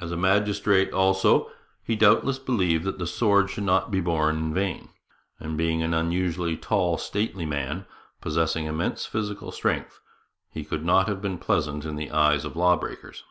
[0.00, 1.50] As a magistrate, also,
[1.84, 4.88] he doubtless believed that the sword should not be borne in vain;
[5.38, 7.84] and being an unusually tall, stately man,
[8.22, 10.00] possessing immense physical strength,
[10.48, 13.24] he could not have been pleasant in the eyes of law breakers.